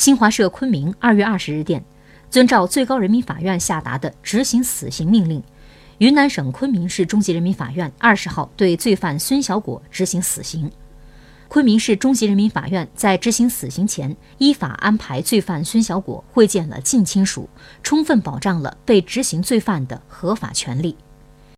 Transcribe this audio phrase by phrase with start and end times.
[0.00, 1.84] 新华社昆明二月二十日电
[2.30, 5.42] 遵照最高人民法院下达的执行死刑命令。
[5.98, 10.72] 云南省昆明市中级人民法院二十号对罪犯孙小果执行死刑。
[11.48, 17.46] 昆明市中级人民法院在执行死刑前依法安排罪犯孙小果会见了近亲属
[17.82, 20.96] 充分保障了被执行罪犯的合法权利。